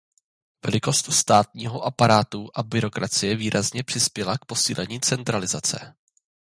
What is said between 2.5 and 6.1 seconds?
a byrokracie výrazně přispěla k posílení centralizace.